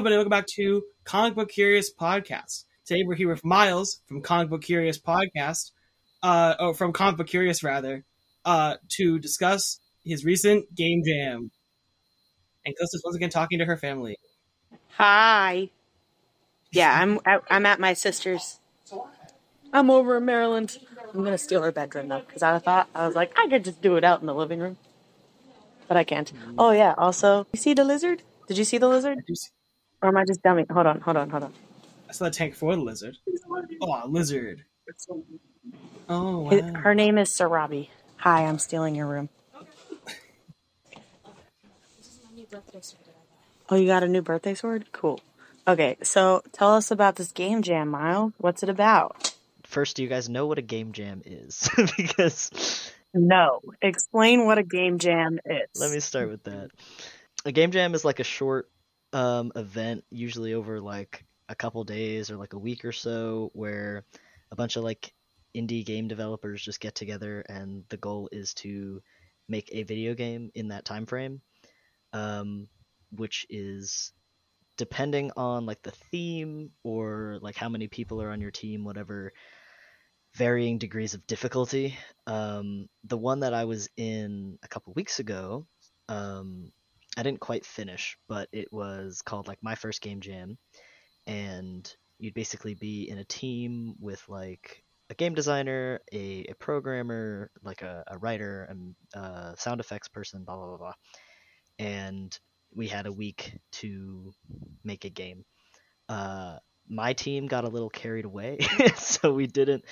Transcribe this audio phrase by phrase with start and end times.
[0.00, 0.16] Hello, everybody.
[0.16, 2.64] Welcome back to Comic Book Curious Podcast.
[2.86, 5.72] Today we're here with Myles from Comic Book Curious Podcast,
[6.22, 8.06] uh, oh, from Comic Book Curious rather,
[8.46, 11.50] uh, to discuss his recent game jam.
[12.64, 14.16] And Calysta's once again talking to her family.
[14.92, 15.68] Hi.
[16.72, 18.58] Yeah, I'm I'm at my sister's.
[19.70, 20.78] I'm over in Maryland.
[21.12, 23.82] I'm gonna steal her bedroom though, because I thought I was like I could just
[23.82, 24.78] do it out in the living room,
[25.88, 26.32] but I can't.
[26.56, 26.94] Oh yeah.
[26.96, 28.22] Also, you see the lizard?
[28.48, 29.18] Did you see the lizard?
[29.18, 29.50] I, do see-
[30.02, 30.64] Or am I just dummy?
[30.70, 31.52] Hold on, hold on, hold on.
[32.08, 33.16] I saw the tank for the lizard.
[33.80, 34.64] Oh, lizard.
[36.08, 36.80] Oh, His- wow.
[36.80, 37.88] Her name is Sarabi.
[38.18, 39.28] Hi, I'm stealing your room.
[43.68, 44.86] Oh, you got a new birthday sword?
[44.92, 45.20] Cool.
[45.68, 48.32] Okay, so tell us about this game jam, Myles.
[48.38, 49.32] What's it about?
[49.64, 51.68] First, do you guys know what a game jam is?
[51.96, 53.60] because No.
[53.80, 55.68] Explain what a game jam is.
[55.76, 56.70] let me start with that.
[57.44, 58.68] A game jam is like a short
[59.12, 64.04] um, event, usually over like a couple days or like a week or so, where
[64.50, 65.12] a bunch of like
[65.54, 69.02] indie game developers just get together, and the goal is to
[69.48, 71.40] make a video game in that time frame,
[72.12, 72.68] um,
[73.10, 74.12] which is
[74.76, 79.32] depending on like the theme or like how many people are on your team, whatever
[80.34, 81.98] varying degrees of difficulty.
[82.26, 85.66] Um, the one that I was in a couple weeks ago,
[86.08, 86.72] um,
[87.20, 90.56] I didn't quite finish, but it was called like my first game jam,
[91.26, 97.50] and you'd basically be in a team with like a game designer, a, a programmer,
[97.62, 100.92] like a, a writer, and uh, sound effects person, blah blah blah blah,
[101.78, 102.38] and
[102.74, 104.32] we had a week to
[104.82, 105.44] make a game.
[106.08, 106.56] Uh,
[106.88, 108.60] my team got a little carried away,
[108.96, 109.84] so we didn't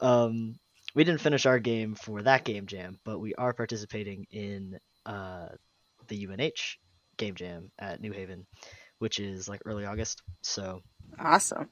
[0.00, 0.54] um,
[0.94, 5.39] we didn't finish our game for that game jam, but we are participating in uh,
[6.10, 6.78] the UNH
[7.16, 8.46] game jam at New Haven,
[8.98, 10.22] which is like early August.
[10.42, 10.82] So
[11.18, 11.68] Awesome.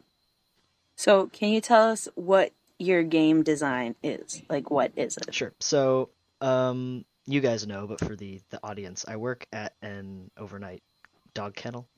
[0.96, 4.42] So, can you tell us what your game design is?
[4.48, 5.32] Like, what is it?
[5.32, 5.52] sure.
[5.60, 6.10] So
[6.40, 10.82] um, you guys know, but for the the audience, I work at an overnight
[11.34, 11.88] dog kennel,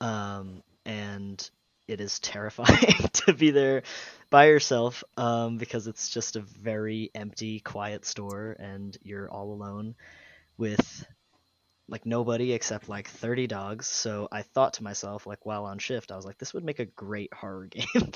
[0.00, 1.50] um, and
[1.88, 3.82] it is terrifying to be there
[4.30, 9.94] by yourself um, because it's just a very empty, quiet store, and you're all alone
[10.56, 11.04] with
[11.88, 13.86] like nobody except like 30 dogs.
[13.86, 16.78] So I thought to myself, like while on shift, I was like, this would make
[16.78, 18.10] a great horror game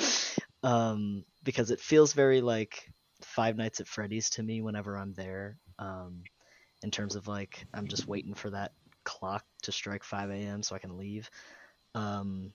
[0.62, 2.90] um, because it feels very like
[3.22, 5.58] Five Nights at Freddy's to me whenever I'm there.
[5.78, 6.22] Um,
[6.82, 8.72] in terms of like, I'm just waiting for that
[9.04, 10.62] clock to strike 5 a.m.
[10.62, 11.30] so I can leave.
[11.94, 12.52] Um,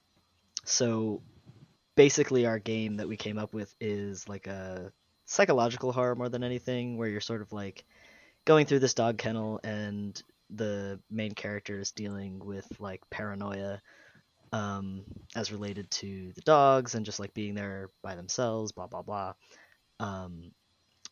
[0.66, 1.22] so
[1.96, 4.92] basically, our game that we came up with is like a
[5.26, 7.84] psychological horror more than anything, where you're sort of like
[8.46, 13.82] going through this dog kennel and the main character is dealing with like paranoia
[14.52, 15.04] um,
[15.36, 19.34] as related to the dogs and just like being there by themselves, blah blah blah.
[20.00, 20.52] Um,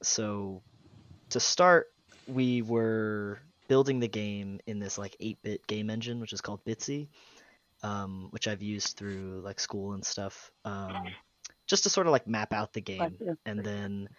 [0.04, 0.62] so
[1.30, 1.88] to start,
[2.28, 7.08] we were building the game in this like 8-bit game engine, which is called Bitsy,
[7.84, 11.08] um, which I've used through like school and stuff, um,
[11.68, 14.10] just to sort of like map out the game, and then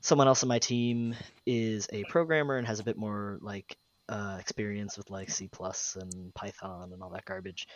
[0.00, 1.14] someone else on my team
[1.44, 3.76] is a programmer and has a bit more like
[4.10, 7.68] uh, experience with like C plus and Python and all that garbage.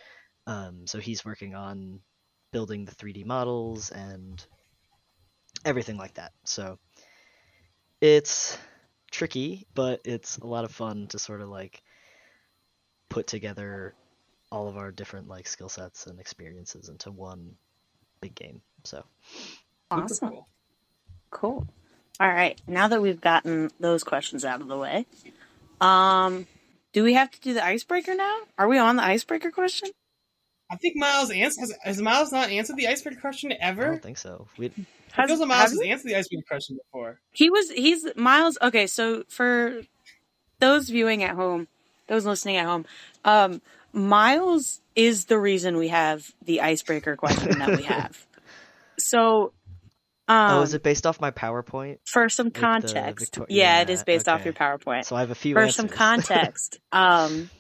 [0.47, 2.01] Um, so he's working on
[2.53, 4.45] building the 3D models and
[5.65, 6.33] everything like that.
[6.45, 6.79] So
[8.01, 8.59] it's
[9.11, 11.83] tricky, but it's a lot of fun to sort of like
[13.09, 13.95] put together
[14.53, 17.55] all of our different like skill sets and experiences into one
[18.21, 18.63] big game.
[18.85, 19.05] So
[19.91, 20.31] Awesome.
[20.31, 20.49] cool.
[21.31, 21.67] Cool.
[22.21, 22.61] All right.
[22.67, 25.07] Now that we've gotten those questions out of the way,
[25.81, 26.47] um,
[26.93, 28.39] do we have to do the icebreaker now?
[28.59, 29.91] Are we on the icebreaker question?
[30.71, 33.85] I think Myles ans- has, has Myles not answered the icebreaker question ever.
[33.85, 34.49] I don't think so.
[34.57, 34.71] We
[35.13, 37.21] Has, Myles has has answered the icebreaker question before.
[37.33, 38.59] he was he's Myles.
[38.63, 39.83] Okay, so for
[40.61, 41.69] those viewing at home,
[42.07, 42.87] those listening at home,
[43.25, 43.61] um,
[43.93, 48.27] Myles is the reason we have the icebreaker question that we have.
[48.99, 49.53] So,
[50.27, 51.99] um, oh, is it based off my PowerPoint?
[52.07, 55.05] for some the context, Victor- yeah, it yeah, is based off your PowerPoint.
[55.05, 55.77] So I have a few for answers.
[55.77, 57.51] some context, um,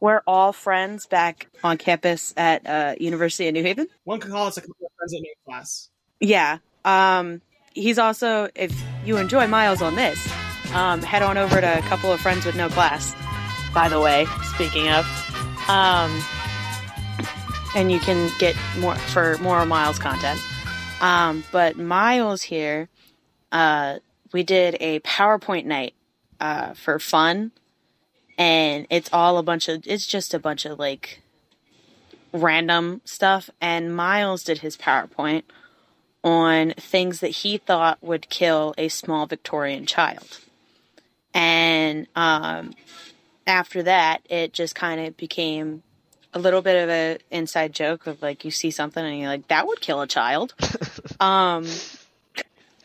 [0.00, 3.88] we're all friends back on campus at uh, University of New Haven.
[4.04, 5.88] One could call us a couple of friends in your class.
[6.20, 6.58] Yeah.
[6.84, 7.40] Um,
[7.74, 8.72] he's also, if
[9.04, 10.18] you enjoy Myles on this,
[10.72, 13.14] um, head on over to a couple of friends with no class.
[13.74, 15.04] By the way, speaking of,
[15.68, 16.22] um,
[17.74, 20.40] and you can get more for more Myles content.
[21.00, 22.88] Um, but Myles here,
[23.52, 23.98] uh,
[24.32, 25.94] we did a PowerPoint night
[26.40, 27.52] uh, for fun,
[28.38, 31.22] and it's all a bunch of it's just a bunch of like
[32.32, 35.42] random stuff, and Myles did his PowerPoint
[36.24, 40.40] on things that he thought would kill a small Victorian child.
[41.32, 42.74] And um,
[43.46, 45.82] after that, it just kind of became
[46.36, 49.48] a little bit of a inside joke of like you see something and you're like
[49.48, 50.54] that would kill a child.
[51.20, 51.66] um,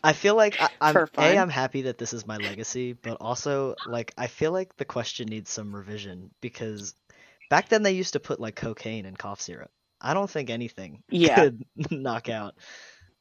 [0.02, 1.36] I feel like I, I'm For fun.
[1.36, 4.84] a I'm happy that this is my legacy, but also like I feel like the
[4.84, 6.94] question needs some revision because
[7.50, 9.70] back then they used to put like cocaine in cough syrup.
[10.00, 11.34] I don't think anything Yeah.
[11.34, 12.54] could knock out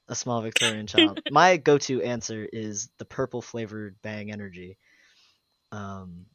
[0.07, 1.19] a small Victorian child.
[1.29, 4.77] my go-to answer is the purple flavored Bang Energy,
[5.71, 6.25] um,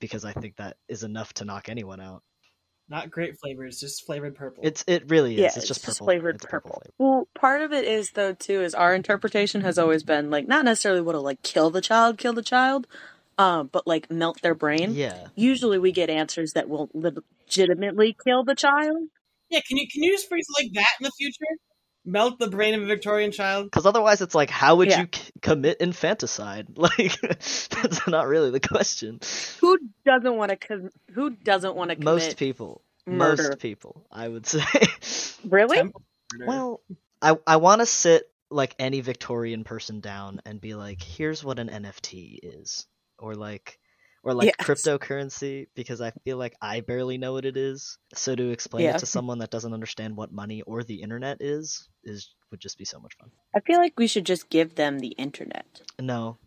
[0.00, 2.22] because I think that is enough to knock anyone out.
[2.90, 4.62] Not great flavors, just flavored purple.
[4.66, 5.40] It's it really is.
[5.40, 6.06] yeah, it's, just purple.
[6.06, 6.80] flavored It's purple.
[6.82, 6.94] flavor.
[6.98, 10.64] Well, part of it is though too is our interpretation has always been like not
[10.64, 12.86] necessarily what'll like kill the child, kill the child,
[13.36, 14.94] um, but like melt their brain.
[14.94, 15.26] Yeah.
[15.34, 19.08] Usually we get answers that will legitimately kill the child.
[19.50, 21.58] yeah, can you can you just phrase it like that in the future?
[22.10, 23.66] Melt the brain of a Victorian child.
[23.66, 25.02] Because otherwise, it's like, how would Yeah.
[25.02, 26.68] you c- commit infanticide?
[26.76, 29.20] Like, that's not really the question.
[29.60, 30.56] Who doesn't want to?
[30.56, 33.42] Com- who doesn't want to commit Most people, murder?
[33.44, 34.64] most people, I would say.
[35.48, 35.92] Really?
[36.46, 36.80] Well,
[37.22, 41.58] I I want to sit like any Victorian person down and be like, here's what
[41.58, 42.86] an NFT is,
[43.18, 43.78] or like,
[44.22, 44.66] or like Yes.
[44.66, 47.98] cryptocurrency, because I feel like I barely know what it is.
[48.14, 48.96] So to explain Yeah.
[48.96, 52.78] it to someone that doesn't understand what money or the internet is, is would just
[52.78, 53.30] be so much fun.
[53.54, 55.82] I feel like we should just give them the internet.
[56.00, 56.38] No,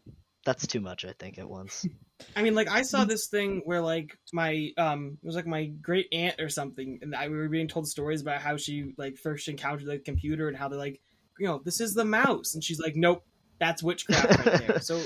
[0.45, 1.05] that's too much.
[1.05, 1.85] I think at once.
[2.35, 5.65] I mean, like I saw this thing where like my um it was like my
[5.65, 9.17] great aunt or something, and I we were being told stories about how she like
[9.17, 11.01] first encountered the computer and how they're like,
[11.39, 13.23] you know, this is the mouse, and she's like, nope,
[13.59, 14.79] that's witchcraft right there.
[14.81, 15.01] So,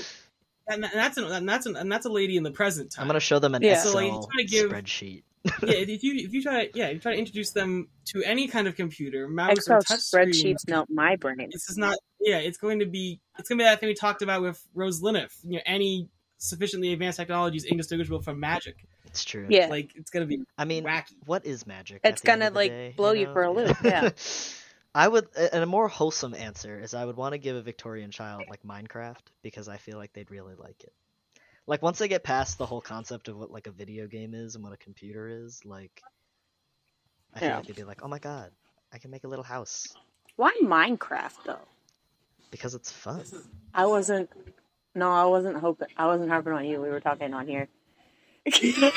[0.68, 3.02] and, and that's an, and that's an, and that's a lady in the present time.
[3.04, 3.72] I'm gonna show them an Yeah.
[3.74, 5.22] Excel So, like, to give- spreadsheet.
[5.44, 8.48] yeah, if you if you try to yeah, you try to introduce them to any
[8.48, 11.48] kind of computer, mouse Excel or touch screen, spreadsheets melt my brain.
[11.52, 11.96] This is not.
[12.20, 13.20] Yeah, it's going to be.
[13.38, 15.30] It's going to be that thing we talked about with Rose Linif.
[15.44, 16.08] You know, any
[16.38, 18.76] sufficiently advanced technology is indistinguishable from magic.
[19.06, 19.46] It's true.
[19.48, 21.14] Yeah, Like it's going to be I mean, wacky.
[21.24, 22.00] what is magic?
[22.04, 23.32] It's at the end gonna, like, day, blow you know?
[23.32, 24.10] for a loop, yeah.
[24.96, 28.10] I would, and a more wholesome answer is I would want to give a Victorian
[28.10, 30.92] child like Minecraft because I feel like they'd really like it.
[31.66, 34.54] Like once they get past the whole concept of what like a video game is
[34.54, 36.02] and what a computer is, like
[37.34, 37.56] I feel Yeah.
[37.56, 38.52] like they'd be like, "Oh my god,
[38.90, 39.94] I can make a little house
[40.36, 41.68] why Minecraft though?
[42.50, 43.24] because it's fun."
[43.74, 44.30] I wasn't.
[44.94, 45.88] No, I wasn't hoping.
[45.98, 46.80] I wasn't harping on you.
[46.80, 47.68] We were talking on here.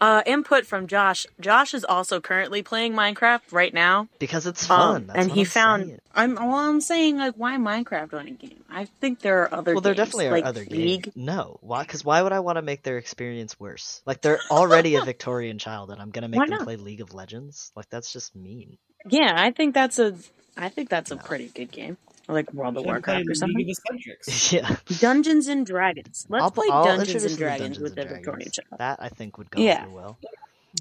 [0.00, 1.26] uh, input from Josh.
[1.40, 4.08] Josh is also currently playing Minecraft right now.
[4.18, 4.96] Because it's fun.
[5.02, 5.84] Um, that's and what he I'm found.
[5.86, 5.98] saying.
[6.14, 6.34] I'm.
[6.34, 8.64] Well, I'm saying like, why Minecraft on a game?
[8.70, 9.74] I think there are other.
[9.74, 11.02] Well, there games, definitely are like other League.
[11.04, 11.16] games.
[11.16, 11.82] No, why?
[11.82, 14.02] Because why would I want to make their experience worse?
[14.06, 16.64] Like they're already a Victorian child, and I'm gonna make Why them not?
[16.64, 17.72] play League of Legends.
[17.76, 18.78] Like that's just mean.
[19.08, 20.16] Yeah, I think that's a.
[20.56, 21.22] I think that's a No.
[21.22, 21.96] pretty good game.
[22.28, 23.56] Or like World of Warcraft or something.
[23.56, 24.52] League of Eccentrics.
[24.52, 24.76] yeah.
[25.00, 26.26] Dungeons and Dragons.
[26.28, 28.54] Let's I'll, play I'll Dungeons introduce and to Dragons Dungeons with the and Victorian Dragons.
[28.54, 28.78] child.
[28.78, 29.84] That I think would go Yeah.
[29.86, 30.18] over well.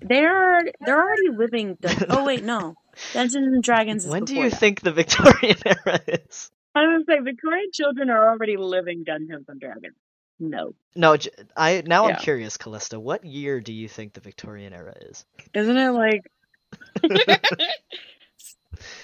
[0.02, 1.78] They're they're already living.
[1.80, 2.76] Dun- oh wait, no.
[3.14, 4.04] Dungeons and Dragons.
[4.06, 4.60] Is When do before you that.
[4.60, 6.52] think the Victorian era is?
[6.76, 9.96] I was gonna say Victorian children are already living Dungeons and Dragons.
[10.40, 13.00] No, No, j- I now I'm curious, Calysta.
[13.02, 15.26] What year do you think the Victorian era is?
[15.56, 16.22] isn't it like?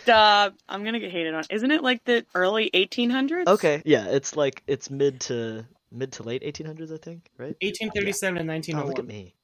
[0.03, 0.55] Stop!
[0.67, 1.43] I'm gonna get hated on.
[1.49, 3.47] Isn't it like the early 1800s?
[3.47, 7.55] Okay, yeah, it's like it's mid to mid to late 1800s, I think, right?
[7.61, 9.35] 1837 and Oh, look at me.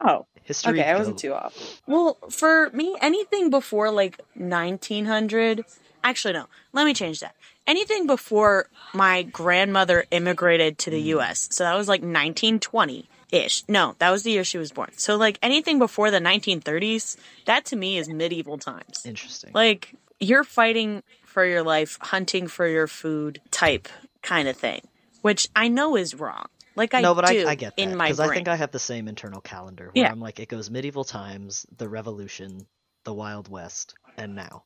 [0.00, 0.80] Oh, History.
[0.80, 0.90] okay.
[0.90, 1.20] I wasn't go.
[1.20, 1.80] too off.
[1.86, 5.64] Well, for me, anything before like 1900.
[6.04, 6.46] Actually, no.
[6.72, 7.34] Let me change that.
[7.66, 11.06] Anything before my grandmother immigrated to the Mm.
[11.06, 11.48] U.S.
[11.50, 13.64] So that was like 1920 ish.
[13.68, 14.90] No, that was the year she was born.
[14.96, 19.04] So like anything before the 1930s, that to me is medieval times.
[19.04, 19.50] Interesting.
[19.54, 23.88] Like you're fighting for your life, hunting for your food type
[24.22, 24.80] kind of thing,
[25.22, 26.46] which I know is wrong.
[26.74, 28.20] Like I no, but do I, I get that in my because.
[28.20, 30.10] I think I have the same internal calendar where Yeah.
[30.10, 32.66] I'm like, it goes medieval times, the Revolution,
[33.04, 34.64] the Wild West, and now.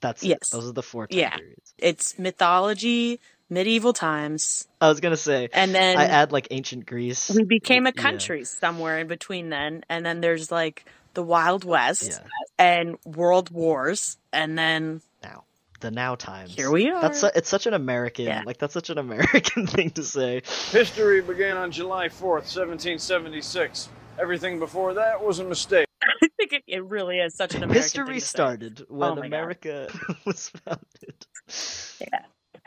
[0.00, 0.28] That's it.
[0.28, 0.48] Yes.
[0.50, 1.36] Those are the four time Yeah.
[1.36, 1.74] periods.
[1.78, 3.20] It's mythology,
[3.52, 7.30] medieval times, I was gonna say, and then I add like ancient Greece.
[7.34, 8.02] we became a Yeah.
[8.02, 12.18] country somewhere in between then, and then there's like the Wild West Yeah,
[12.58, 15.44] and World Wars, and then now
[15.80, 16.54] the now times.
[16.54, 17.02] here we are.
[17.02, 18.42] That's su- it's such an American Yeah.
[18.46, 20.42] like that's such an American thing to say.
[20.70, 23.88] History began on July 4th, 1776.
[24.18, 25.86] Everything before that was a mistake.
[26.02, 28.26] I think it, it really is such an American History thing to say.
[28.26, 29.26] started when Oh my God.
[29.26, 29.88] America
[30.24, 31.26] was founded.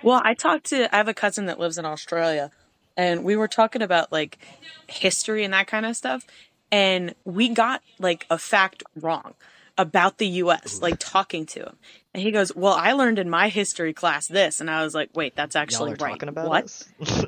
[0.03, 2.51] Well, I talked to I have a cousin that lives in Australia
[2.97, 4.37] and we were talking about like
[4.87, 6.25] history and that kind of stuff
[6.71, 9.33] and we got like a fact wrong
[9.77, 11.75] about the US, like talking to him.
[12.13, 14.61] And he goes, Well, I learned in my history class this.
[14.61, 16.11] And I was like, Wait, that's actually Y'all are right.
[16.11, 16.63] talking about what?
[16.65, 16.85] us?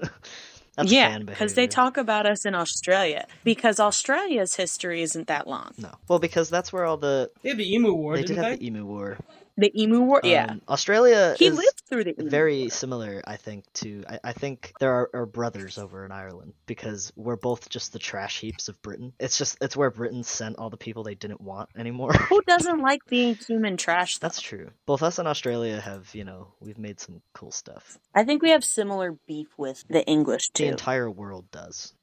[0.77, 3.25] That's yeah, because they talk about us in Australia.
[3.43, 5.71] Because Australia's history isn't that long.
[5.79, 8.43] No, well, because that's where all the They had the Emu War, they didn't did
[8.43, 8.49] they?
[8.51, 9.17] have the Emu War.
[9.59, 10.45] The Emu War, yeah.
[10.51, 12.69] Um, Australia He is lived through the Emu very War.
[12.69, 13.65] similar, I think.
[13.75, 17.91] To I, I think there are, are brothers over in Ireland because we're both just
[17.91, 19.13] the trash heaps of Britain.
[19.19, 22.13] It's just it's where Britain sent all the people they didn't want anymore.
[22.13, 24.19] Who doesn't like being human trash?
[24.19, 24.27] Though?
[24.27, 24.69] That's true.
[24.85, 27.97] Both us and Australia have, you know, we've made some cool stuff.
[28.13, 30.65] I think we have similar beef with the English too.
[30.65, 31.93] The entire world does.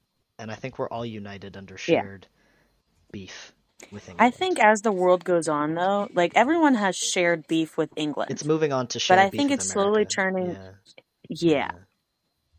[0.40, 2.02] And I think we're all united under Yeah.
[2.02, 2.26] shared
[3.12, 3.52] beef
[3.93, 4.26] with England.
[4.26, 8.31] I think as the world goes on, though, like everyone has shared beef with England.
[8.31, 10.11] it's moving on to shared but I beef think with it's slowly America.
[10.14, 10.57] turning-
[11.29, 11.71] Yeah.
[11.71, 11.71] yeah.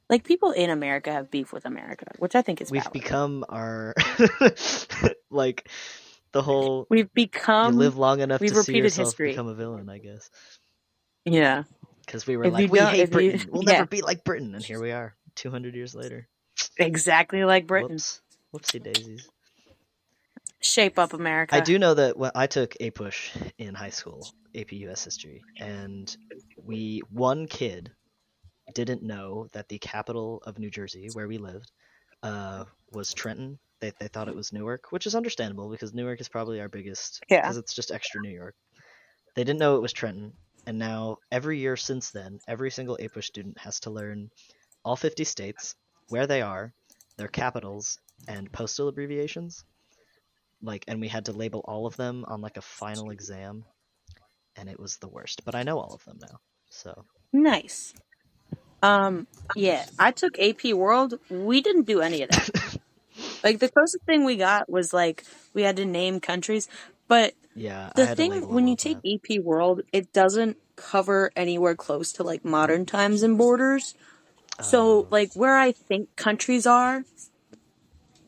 [0.09, 2.93] like people in America have beef with America, which I think is We've valid.
[2.93, 3.93] become our
[5.29, 5.69] like
[6.31, 9.29] the whole We've become you live long enough we've to see repeated yourself history.
[9.31, 10.29] become a villain, I guess.
[11.25, 11.63] yeah.
[12.05, 13.49] Because we were If like, you we don't- hate you- Britain.
[13.51, 13.71] We'll yeah.
[13.73, 16.27] never be like Britain, and here we are, two hundred years later.
[16.77, 17.93] Exactly like Britain.
[17.93, 18.21] Whoops,
[18.53, 19.27] whoopsie daisies.
[20.65, 21.53] Shape up America.
[21.55, 23.29] I do know that when I took a push
[23.59, 26.13] in high school, AP US history, and
[26.57, 27.91] we one kid
[28.73, 31.71] didn't know that the capital of New Jersey, where we lived,
[32.23, 33.59] uh, was Trenton.
[33.79, 37.23] They they thought it was Newark, which is understandable because Newark is probably our biggest
[37.29, 37.41] Yeah.
[37.41, 38.55] because it's just extra New York.
[39.35, 40.33] They didn't know it was Trenton,
[40.65, 44.31] and now every year since then, every single A push student has to learn
[44.83, 45.75] all 50 states,
[46.09, 46.73] where they are,
[47.17, 49.63] their capitals, and postal abbreviations
[50.65, 53.65] like and we had to label all of them on like a final exam
[54.57, 56.37] and it was the worst but i know all of them now
[56.69, 57.93] so Nice.
[58.81, 61.15] Um, yeah, I took AP World.
[61.29, 62.77] We didn't do any of that.
[63.43, 66.67] like the closest thing we got was like we had to name countries,
[67.07, 69.19] but yeah the thing when you take that.
[69.39, 73.95] AP World, it doesn't cover anywhere close to like modern times and borders.
[74.61, 75.07] So Oh.
[75.09, 77.03] like where I think countries are,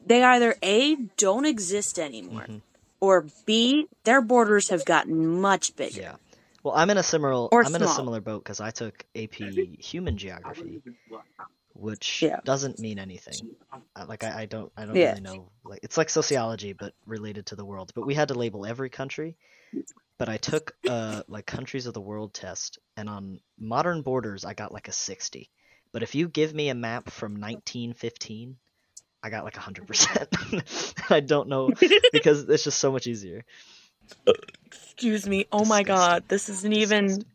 [0.07, 2.61] they either A don't exist anymore Mhm.
[2.99, 6.01] or B their borders have gotten much bigger.
[6.01, 6.15] yeah
[6.63, 9.35] well i'm in a similar Or i'm in a similar boat because i took ap
[9.35, 10.81] human geography
[11.73, 12.39] which Yeah.
[12.43, 13.55] doesn't mean anything
[14.07, 15.09] like I, I don't i don't Yeah.
[15.09, 18.33] really know like it's like sociology but related to the world but we had to
[18.33, 19.35] label every country
[20.17, 24.53] but i took uh like countries of the world test and on modern borders i
[24.53, 25.49] got like a 60
[25.91, 28.57] but if you give me a map from 1915
[29.27, 31.69] i got like 100% i don't know
[32.13, 33.43] because it's just so much easier
[34.65, 35.47] Excuse me.
[35.51, 37.25] Oh my god, this isn't even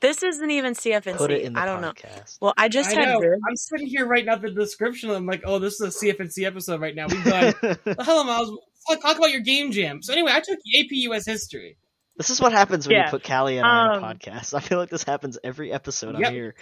[0.00, 1.16] this isn't even CFNC.
[1.18, 1.92] put it in the I don't know.
[1.92, 3.20] podcast Well, I just I had know.
[3.46, 5.10] I'm sitting here writing out the description.
[5.10, 7.08] I'm like, oh, this is a CFNC episode right now.
[7.08, 7.54] We've got
[8.00, 8.58] hello, Myles.
[8.88, 10.02] Let's talk about your game jam.
[10.02, 11.76] So anyway, I took AP US history.
[12.16, 13.04] This is what happens when Yeah.
[13.04, 14.54] you put Callie and I on a Um, podcast.
[14.54, 16.26] I feel like this happens every episode Yep.
[16.28, 16.54] I'm here.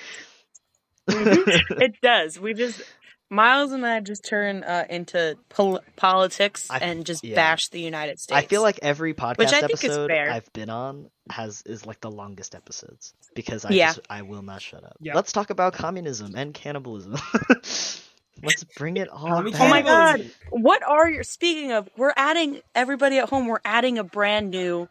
[1.08, 2.38] it does.
[2.40, 2.82] We just
[3.28, 7.34] Myles and I just turn uh, into pol- politics I- and just yeah.
[7.34, 8.36] bash the United States.
[8.38, 10.30] I feel like every podcast Which I think is episode fair.
[10.30, 13.88] I've been on has is like the longest episodes because I Yeah.
[13.94, 14.96] just I will not shut up.
[15.00, 15.14] Yeah.
[15.14, 17.16] Let's talk about communism and cannibalism.
[18.42, 19.60] Let's bring it all Commie back.
[19.62, 20.30] Oh my god!
[20.50, 21.88] What are your speaking of?
[21.96, 23.46] We're adding everybody at home.
[23.46, 24.88] We're adding a brand new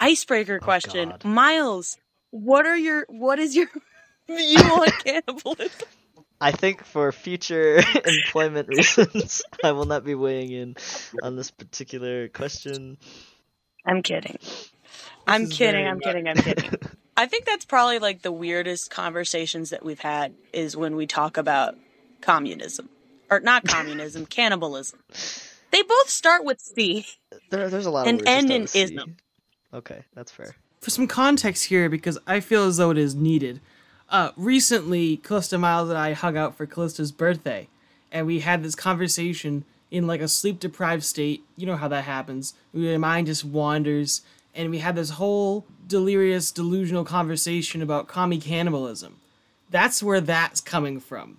[0.00, 1.10] icebreaker Oh, question.
[1.10, 1.24] God.
[1.24, 1.96] Myles,
[2.30, 3.68] what are your what is your
[4.26, 5.70] view on cannibalism?
[6.40, 10.76] I think for future employment reasons, I will not be weighing in
[11.22, 12.98] on this particular question.
[13.86, 14.38] I'm kidding.
[15.26, 15.84] I'm is kidding.
[15.84, 16.28] very I'm kidding.
[16.28, 16.78] I'm kidding.
[17.16, 21.38] I think that's probably like the weirdest conversations that we've had is when we talk
[21.38, 21.76] about
[22.20, 22.90] communism.
[23.30, 25.00] Or not communism, cannibalism.
[25.72, 27.06] They both start with C.
[27.50, 29.16] There, there's a lot of And words that end in with ism.
[29.74, 30.54] Okay, that's fair.
[30.80, 33.60] For some context here, because I feel as though it is needed.
[34.08, 37.68] Uh, recently, Calysta Myles and I hung out for Calysta's birthday,
[38.12, 41.42] and we had this conversation in like a sleep deprived state.
[41.56, 42.54] You know how that happens.
[42.72, 44.22] Your mind just wanders,
[44.54, 49.16] and we had this whole delirious, delusional conversation about commie cannibalism.
[49.70, 51.38] That's where that's coming from.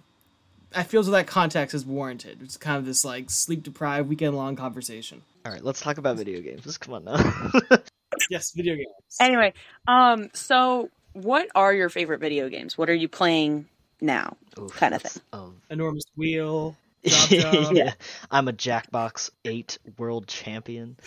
[0.76, 2.40] I feel as though that context is warranted.
[2.44, 5.22] It's kind of this like sleep deprived, weekend long conversation.
[5.46, 6.64] All right, let's talk about video games.
[6.64, 7.78] Just come on now.
[8.30, 8.88] Yes, video games.
[9.20, 9.54] Anyway,
[9.88, 10.90] um, so
[11.22, 12.78] what are your favorite video games?
[12.78, 13.68] What are you playing
[14.02, 14.38] now?
[14.60, 15.22] Oof, Kind of thing.
[15.34, 16.76] Oh, Enormous Wheel.
[17.06, 17.76] Drop Job.
[17.76, 17.94] yeah,
[18.32, 20.98] I'm a Jackbox Eight world champion.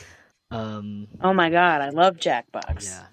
[0.51, 2.85] Um, Oh my god, I love Jackbox.
[2.87, 3.05] yeah,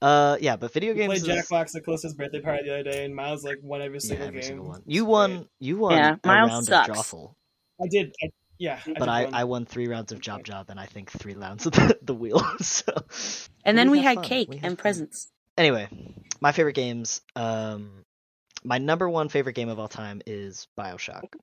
[0.00, 1.22] uh, yeah, but video We games.
[1.22, 3.96] played is- Jackbox at Calysta's birthday party the other day, and Myles like won every
[3.96, 4.48] yeah, single every game.
[4.48, 4.78] single one.
[4.80, 5.10] It's You great.
[5.10, 5.48] won.
[5.60, 6.88] You won Yeah, a Myles round sucks.
[6.88, 7.34] of Drawful.
[7.80, 8.14] I did.
[8.22, 11.10] I, Yeah, but I, did I won three rounds of Job Job and I think
[11.10, 12.40] three rounds of the, the wheel.
[12.60, 12.92] so
[13.64, 14.24] And then we we had had fun.
[14.24, 14.82] cake We had and fun.
[14.82, 15.31] presents.
[15.56, 15.88] Anyway,
[16.40, 17.20] my favorite games.
[17.36, 18.04] Um,
[18.64, 21.34] my number one favorite game of all time is Bioshock,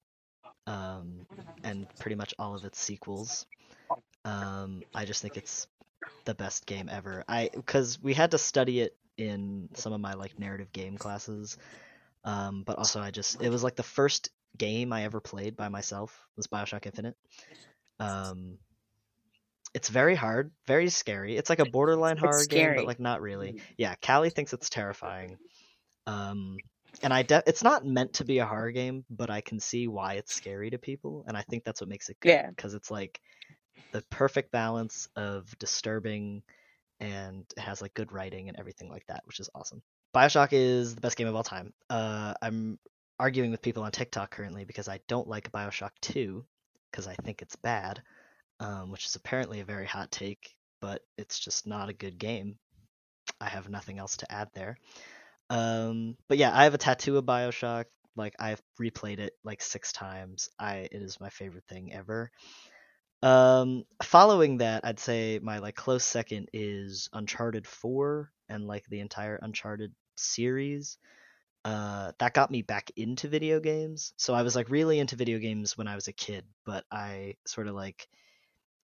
[0.68, 1.26] um,
[1.64, 3.46] and pretty much all of its sequels.
[4.26, 5.68] Um, I just think it's
[6.26, 7.24] the best game ever.
[7.28, 11.58] I because we had to study it in some of my like narrative game classes,
[12.24, 15.70] um, but also I just it was like the first game I ever played by
[15.70, 17.16] myself was Bioshock Infinite.
[18.00, 18.58] Um,
[19.74, 21.38] it's very hard, very scary.
[21.38, 23.62] It's like a borderline It's horror game, but like not really.
[23.78, 25.38] Yeah, Callie thinks it's terrifying.
[26.08, 26.58] Um,
[27.02, 29.88] and I de- it's not meant to be a horror game, but I can see
[29.88, 32.30] why it's scary to people, and I think that's what makes it good.
[32.30, 32.50] Yeah.
[32.50, 33.22] because it's like
[33.92, 36.42] the perfect balance of disturbing,
[37.00, 39.82] and it has like good writing and everything like that, which is awesome.
[40.16, 41.74] Bioshock is the best game of all time.
[41.90, 42.80] Uh, I'm
[43.20, 46.44] arguing with people on TikTok currently because I don't like Bioshock 2
[46.90, 48.02] because I think it's bad,
[48.60, 52.58] um, which is apparently a very hot take, but it's just not a good game.
[53.40, 54.78] I have nothing else to add there.
[55.50, 57.86] Um, but yeah, I have a tattoo of Bioshock.
[58.16, 60.50] Like I've replayed it like six times.
[60.60, 62.32] I it is my favorite thing ever.
[63.22, 69.00] Um, following that, I'd say my like close second is Uncharted 4 and like the
[69.02, 70.98] entire Uncharted series.
[71.66, 74.14] Uh, that got me back into video games.
[74.18, 77.36] So I was like really into video games when I was a kid, but I
[77.46, 78.08] sort of like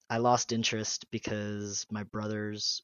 [0.10, 2.84] I lost interest because my brothers,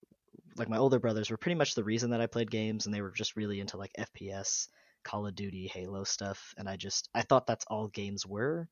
[0.58, 3.02] like my older brothers, were pretty much the reason that I played games, and they
[3.02, 4.68] were just really into like FPS,
[5.04, 8.68] Call of Duty, Halo stuff, and I just I thought that's all games were.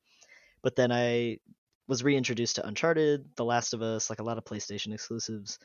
[0.61, 1.39] But then I
[1.87, 5.57] was reintroduced to Uncharted, The Last of Us, like a lot of PlayStation exclusives.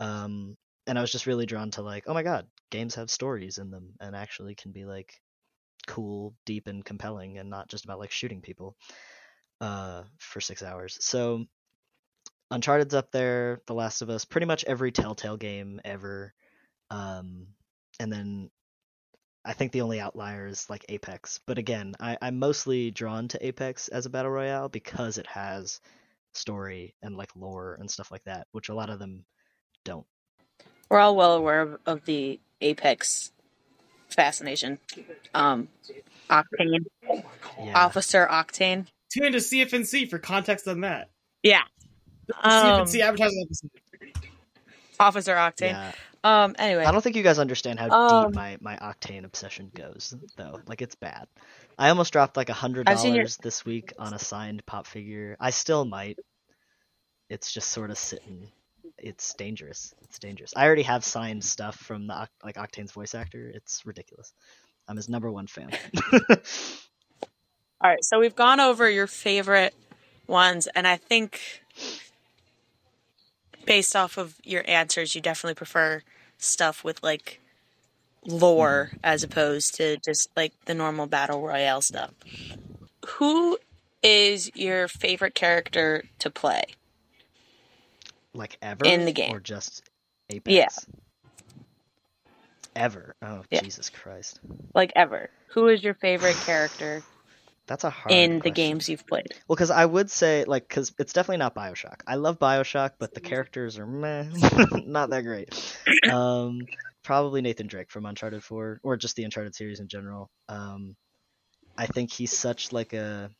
[0.00, 0.56] Um,
[0.86, 3.70] and I was just really drawn to like, oh my god, games have stories in
[3.70, 5.20] them and actually can be like
[5.86, 8.76] cool, deep, and compelling, and not just about like shooting people
[9.60, 10.98] uh, for six hours.
[11.00, 11.44] So
[12.54, 16.32] Uncharted's up there, The Last of Us, pretty much every Telltale game ever.
[16.88, 17.48] Um,
[17.98, 18.50] and then
[19.44, 21.40] I think the only outlier is like Apex.
[21.46, 25.80] But again, I, I'm mostly drawn to Apex as a battle royale because it has
[26.32, 29.24] story and like lore and stuff like that, which a lot of them
[29.84, 30.06] don't.
[30.88, 33.32] We're all well aware of, of the Apex
[34.10, 34.78] fascination.
[35.34, 35.66] Um,
[36.30, 36.84] Octane,
[37.58, 37.84] Yeah.
[37.84, 38.86] Officer Octane.
[39.12, 41.10] Tune into CFNC for context on that.
[41.42, 41.62] Yeah.
[42.42, 43.70] Um, CFNC advertising episode.
[45.00, 45.70] Officer Octane.
[45.70, 45.92] yeah.
[46.22, 46.84] Um, anyway.
[46.84, 50.60] I don't think you guys understand how Um, deep my, my octane obsession goes, though.
[50.66, 51.26] Like it's bad.
[51.78, 54.86] I almost dropped like a hundred I've your- dollars this week on a signed pop
[54.86, 55.36] figure.
[55.40, 56.18] I still might.
[57.28, 58.48] It's just sort of sitting.
[58.96, 59.92] It's dangerous.
[60.02, 60.52] It's dangerous.
[60.56, 63.50] I already have signed stuff from the like Octane's voice actor.
[63.52, 64.32] It's ridiculous.
[64.88, 65.70] I'm his number one fan.
[67.80, 69.74] All right, so we've gone over your favorite
[70.26, 71.40] ones, and I think
[73.66, 76.02] based off of your answers, you definitely prefer
[76.38, 77.40] stuff with like
[78.26, 79.00] lore mm-hmm.
[79.04, 82.12] as opposed to just like the normal battle royale stuff.
[83.06, 83.58] Who
[84.02, 86.64] is your favorite character to play?
[88.34, 89.34] like ever In the game.
[89.34, 89.82] or just
[90.30, 90.54] Apex?
[90.54, 90.68] Yeah.
[92.76, 93.14] Ever.
[93.22, 93.62] Oh Yeah.
[93.62, 94.40] Jesus Christ.
[94.74, 95.30] Like ever?
[95.48, 97.02] Who is your favorite character
[97.66, 99.28] That's a hard in the games you've played?
[99.48, 102.00] Well, because I would say, like, because it's definitely not Bioshock.
[102.06, 104.24] I love Bioshock, but the characters are meh,
[104.86, 105.50] not that great.
[106.10, 106.66] Um,
[107.02, 110.30] probably Nathan Drake from Uncharted 4, or just the Uncharted series in general.
[110.48, 110.96] Um,
[111.78, 113.30] I think he's such like a,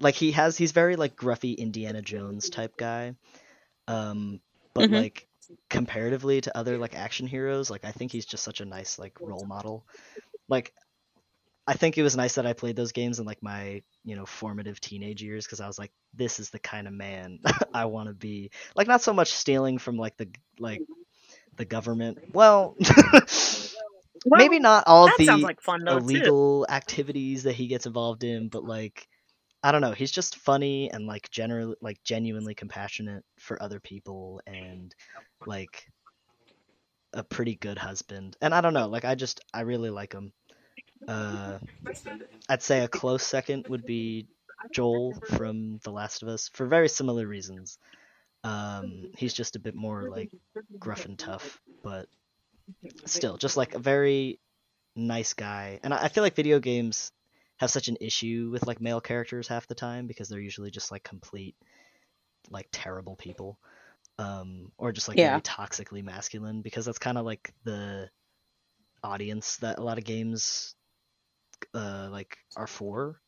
[0.00, 3.14] like he has, he's very like gruffy Indiana Jones type guy.
[3.88, 4.40] Um,
[4.74, 4.94] but Mhm.
[4.94, 5.28] like
[5.70, 9.20] comparatively to other like action heroes, like I think he's just such a nice like
[9.20, 9.84] role model.
[10.48, 10.72] Like
[11.66, 14.26] I think it was nice that I played those games in like my, you know,
[14.26, 17.38] formative teenage years because I was like, this is the kind of man
[17.74, 18.50] I want to be.
[18.74, 20.82] Like, not so much stealing from like the like
[21.56, 22.18] the government.
[22.32, 22.76] Well,
[24.26, 26.04] maybe not all the like though too.
[26.04, 29.06] illegal activities that he gets involved in, but like,
[29.62, 34.40] I don't know, he's just funny and like generally like genuinely compassionate for other people
[34.46, 34.94] and
[35.46, 35.86] like
[37.12, 38.36] a pretty good husband.
[38.40, 40.32] And I don't know, like I just I really like him.
[41.08, 41.58] Uh,
[42.48, 44.26] I'd say a close second would be
[44.72, 47.78] Joel from The Last of Us for very similar reasons.
[48.44, 50.30] Um, he's just a bit more like
[50.80, 52.08] gruff and tough, but
[53.06, 54.38] still just like a very
[54.96, 55.80] nice guy.
[55.82, 57.12] And I I feel like video games
[57.58, 60.90] have such an issue with like male characters half the time because they're usually just
[60.90, 61.54] like complete
[62.50, 63.58] like terrible people.
[64.18, 65.40] Um, or just like Yeah.
[65.40, 68.10] toxically masculine because that's kind of like the
[69.02, 70.74] audience that a lot of games
[71.74, 73.20] uh like are for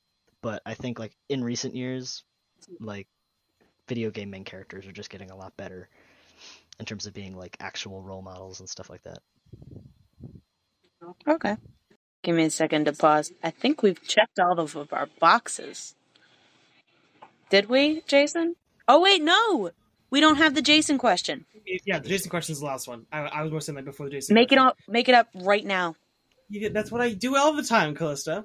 [0.43, 2.25] but i think like in recent years
[2.81, 3.09] like
[3.89, 5.89] video game main characters are just getting a lot better
[6.79, 9.19] in terms of being like actual role models and stuff like that.
[11.29, 11.57] Okay.
[12.23, 13.33] Give me a second to pause.
[13.43, 15.95] I think we've checked all of our boxes.
[17.51, 18.57] Did we, Jason?
[18.89, 19.71] Oh wait, no.
[20.11, 21.45] We don't have the Jason question.
[21.85, 23.07] Yeah, the Jason question is the last one.
[23.13, 24.35] I, I was to say that before the Jason.
[24.35, 24.79] Make it up.
[24.89, 25.97] Make it up right now.
[26.49, 28.45] You that's what I do all the time, Calysta.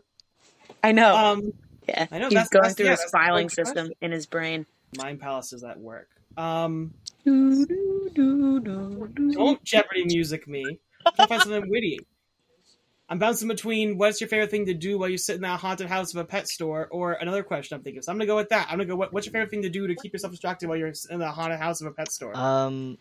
[0.84, 1.16] I know.
[1.16, 1.54] Um,
[1.88, 3.94] yeah, I know, he's that's- going that's- through yeah, his filing system question.
[4.02, 4.66] in his brain.
[4.98, 6.08] Mind Palace is at work.
[6.38, 6.94] Um,
[7.26, 9.32] Do, do, do, do, do.
[9.34, 10.80] don't Jeopardy music me.
[11.16, 12.00] Can't find something witty.
[13.10, 15.88] I'm bouncing between what's your favorite thing to do while you sit in that haunted
[15.88, 18.04] house of a pet store, or another question I'm thinking.
[18.04, 18.68] So I'm gonna go with that.
[18.70, 18.96] I'm gonna go.
[18.96, 21.32] What, what's your favorite thing to do to keep yourself distracted while you're in the
[21.32, 22.38] haunted house of a pet store?
[22.38, 23.00] Um,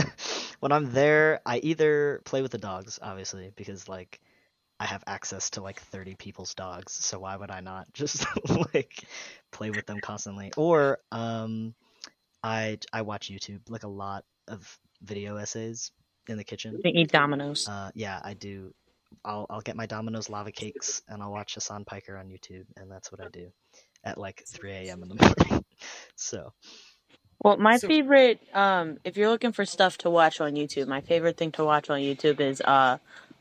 [0.60, 4.18] when I'm there, I either play with the dogs, obviously, because like
[4.80, 8.26] I have access to like 30 people's dogs, so why would I not just
[8.74, 9.04] like
[9.50, 10.52] play with them constantly?
[10.56, 11.74] Or um,
[12.42, 15.92] I I watch YouTube like a lot of video essays
[16.28, 16.80] in the kitchen.
[16.82, 17.68] They eat Domino's.
[17.68, 18.72] Uh, yeah, I do.
[19.24, 22.90] I'll I'll get my Domino's lava cakes and I'll watch Hasan Piker on YouTube, and
[22.90, 23.50] that's what I do
[24.04, 25.02] at like 3 a.m.
[25.02, 25.64] in the morning.
[26.16, 26.52] so
[27.42, 31.00] Well, my So- favorite, um, if you're looking for stuff to watch on YouTube, my
[31.00, 32.98] favorite thing to watch on YouTube is uh,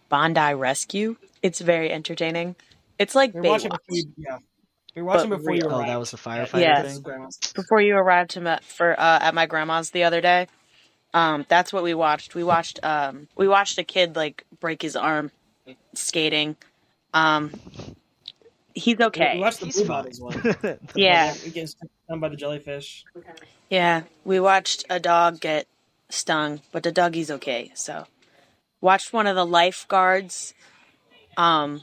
[0.09, 1.15] Bondi Rescue.
[1.41, 2.55] It's very entertaining.
[2.99, 3.87] It's like we were watching Baywatch.
[3.87, 4.11] before.
[4.17, 4.37] Yeah,
[4.95, 5.71] we were watching But before you real.
[5.73, 5.89] oh, arrived.
[5.89, 6.81] that was the at firefighter Yeah.
[6.83, 7.29] Thing.
[7.55, 10.47] Before you arrived to ma- for uh, at my grandma's the other day.
[11.13, 12.33] Um, that's what we watched.
[12.35, 15.31] We watched um, we watched a kid like break his arm
[15.93, 16.55] skating.
[17.13, 17.51] Um,
[18.73, 19.39] he's We okay.
[19.39, 20.03] watched the He's Blue fine.
[20.03, 20.79] Bottles one.
[20.95, 21.75] Yeah, He gets
[22.05, 23.05] stung by the jellyfish.
[23.69, 24.03] yeah.
[24.25, 25.67] We watched a dog get
[26.09, 27.71] stung, but the doggy's okay.
[27.75, 28.05] So,
[28.81, 30.53] watched one of the lifeguards,
[31.37, 31.81] um,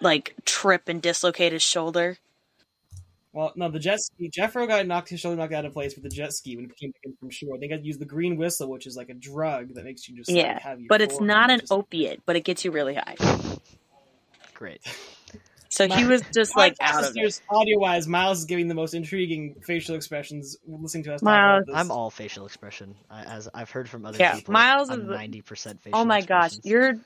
[0.00, 2.18] like trip and dislocate his shoulder.
[3.34, 4.28] Well, no, the jet ski.
[4.28, 6.70] Jethro got knocked his shoulder knocked out of place with the jet ski when he
[6.70, 7.58] came back in from shore.
[7.58, 10.16] They got to use the green whistle, which is like a drug that makes you
[10.16, 10.86] just Yeah, like, have you.
[10.88, 13.16] But it's not an opiate, but it gets you really high.
[14.54, 14.80] Great.
[15.68, 17.40] So he was just like out of it.
[17.50, 20.56] Audio wise, Myles is giving the most intriguing facial expressions.
[20.68, 21.84] Listening to us talk Myles- about this.
[21.84, 22.94] I'm all facial expression.
[23.10, 25.98] I, as I've heard from other Yeah, people, Myles I'm is 90% facial.
[25.98, 27.00] Oh my gosh, you're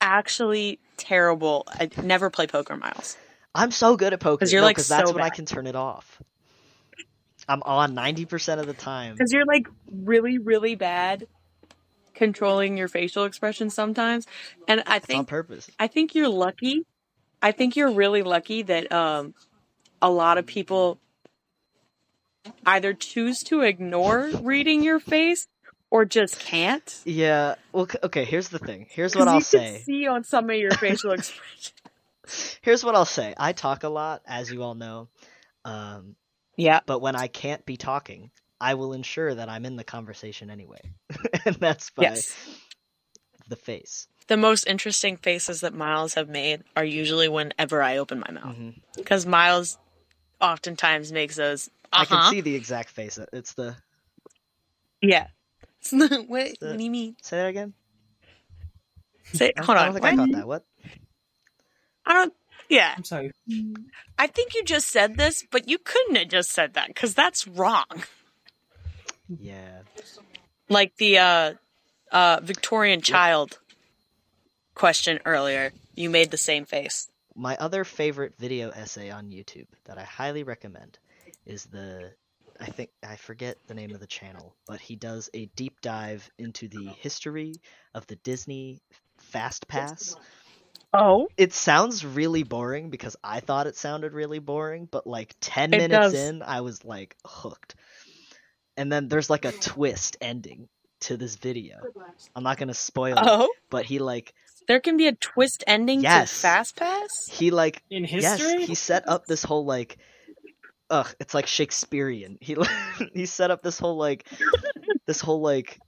[0.00, 1.62] actually terrible.
[1.68, 3.16] I never play poker, Myles.
[3.54, 5.44] I'm so good at poker 'Cause you're, no, like, 'cause that's so when I can
[5.44, 6.22] turn it off.
[7.48, 9.14] I'm on 90% of the time.
[9.16, 11.26] Because you're like really, really bad
[12.14, 14.26] controlling your facial expression sometimes.
[14.68, 15.70] And I It's on purpose.
[15.78, 16.84] I think you're lucky.
[17.42, 19.34] I think you're really lucky that um
[20.02, 20.98] a lot of people
[22.66, 25.46] either choose to ignore reading your face
[25.90, 27.00] or just can't.
[27.04, 27.56] Yeah.
[27.72, 28.24] Well, okay.
[28.24, 28.86] Here's the thing.
[28.90, 29.72] Here's what I'll you say.
[29.76, 31.72] can see on some of your facial expressions.
[32.62, 33.34] Here's what I'll say.
[33.36, 35.08] I talk a lot, as you all know.
[35.64, 36.16] Um,
[36.56, 36.80] Yeah.
[36.86, 40.80] but when I can't be talking, I will ensure that I'm in the conversation anyway,
[41.44, 42.36] and that's by Yes.
[43.48, 44.06] the face.
[44.26, 48.56] The most interesting faces that Myles have made are usually whenever I open my mouth.
[48.96, 49.76] Because Myles
[50.40, 51.68] oftentimes makes those.
[51.92, 52.14] I Uh-huh.
[52.16, 53.18] can see the exact face.
[53.32, 53.76] It's the.
[55.02, 55.26] Yeah.
[55.90, 57.16] what, what The- do you mean?
[57.22, 57.74] Say that again.
[59.32, 59.94] Say, I- hold I on.
[59.94, 60.12] don't think what?
[60.12, 60.46] I caught that.
[60.46, 60.64] What?
[62.10, 62.34] I don't.
[62.68, 62.92] Yeah.
[62.96, 63.30] I'm sorry.
[64.18, 67.46] I think you just said this, but you couldn't have just said that because that's
[67.46, 67.86] wrong.
[69.28, 69.82] Yeah.
[70.68, 71.52] Like the uh,
[72.10, 73.60] uh, Victorian child
[74.74, 75.72] question earlier.
[75.94, 77.08] You made the same face.
[77.36, 80.98] My other favorite video essay on YouTube that I highly recommend
[81.46, 82.12] is the
[82.60, 86.28] I think I forget the name of the channel, but he does a deep dive
[86.38, 87.54] into the history
[87.94, 88.82] of the Disney
[89.18, 90.16] Fast Pass.
[90.92, 91.28] Oh.
[91.36, 95.78] It sounds really boring because I thought it sounded really boring, but like 10 It
[95.78, 96.14] minutes does.
[96.14, 97.76] in I was like hooked.
[98.76, 100.68] And then there's like a twist ending
[101.02, 101.78] to this video.
[102.34, 103.48] I'm not going to spoil it, Oh.
[103.70, 104.34] but he like
[104.68, 106.32] There can be a twist ending Yes.
[106.32, 107.08] to Fast Pass?
[107.30, 109.98] he like In history, Yes, he set up this whole like,
[110.90, 112.38] ugh, it's like Shakespearean.
[112.40, 112.56] He
[113.14, 114.26] he set up this whole like,
[115.06, 115.78] this whole like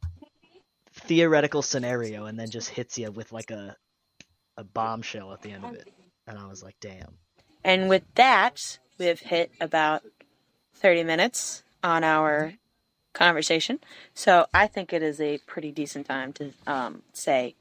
[0.92, 3.76] theoretical scenario, and then just hits you with like a
[4.56, 5.88] a bombshell at the end of it.
[6.26, 7.14] And I was like, damn.
[7.64, 10.02] And with that, we have hit about
[10.74, 12.54] 30 minutes on our
[13.12, 13.78] conversation.
[14.14, 17.54] So I think it is a pretty decent time to um, say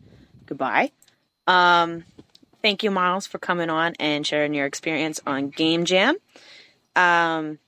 [0.46, 0.92] goodbye.
[1.48, 2.06] Um,
[2.62, 6.16] thank you, Myles, for coming on and sharing your experience on Game Jam.
[6.96, 7.60] Um,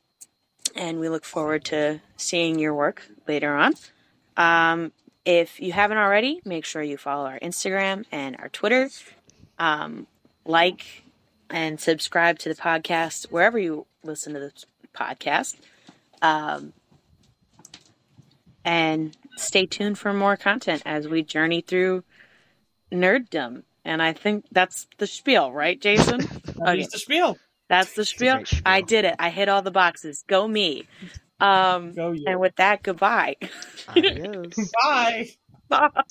[0.76, 3.74] and we look forward to seeing your work later on.
[4.38, 4.92] Um,
[5.26, 8.90] if you haven't already, make sure you follow our Instagram and our Twitter.
[9.60, 10.08] Um,
[10.46, 11.04] like
[11.50, 15.56] and subscribe to the podcast wherever you listen to this podcast.
[16.22, 16.74] Um,
[18.66, 22.04] and stay tuned for more content as we journey through
[22.92, 23.64] nerddom.
[23.86, 26.20] And I think that's the spiel, right, Jason?
[26.56, 26.88] That Okay.
[26.92, 27.38] the spiel.
[27.68, 28.46] That's the spiel.
[28.46, 28.62] spiel.
[28.66, 29.16] I did it.
[29.20, 30.24] I hit all the boxes.
[30.28, 30.88] Go me.
[31.40, 32.24] Um, Go you.
[32.28, 33.36] and with that, goodbye.
[34.84, 35.28] Bye.
[35.68, 35.90] Bye.